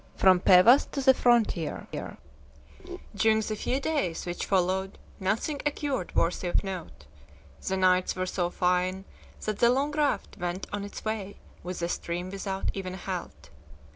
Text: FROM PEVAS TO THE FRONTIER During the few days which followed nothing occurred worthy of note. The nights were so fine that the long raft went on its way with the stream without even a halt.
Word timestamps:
FROM 0.15 0.39
PEVAS 0.39 0.85
TO 0.87 0.99
THE 0.99 1.13
FRONTIER 1.13 2.17
During 3.13 3.41
the 3.41 3.55
few 3.55 3.79
days 3.79 4.25
which 4.25 4.47
followed 4.47 4.97
nothing 5.19 5.61
occurred 5.63 6.15
worthy 6.15 6.47
of 6.47 6.63
note. 6.63 7.05
The 7.67 7.77
nights 7.77 8.15
were 8.15 8.25
so 8.25 8.49
fine 8.49 9.05
that 9.41 9.59
the 9.59 9.69
long 9.69 9.91
raft 9.91 10.37
went 10.39 10.65
on 10.73 10.83
its 10.83 11.05
way 11.05 11.37
with 11.61 11.77
the 11.77 11.87
stream 11.87 12.31
without 12.31 12.71
even 12.73 12.95
a 12.95 12.97
halt. 12.97 13.51